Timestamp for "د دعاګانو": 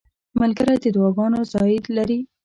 0.83-1.39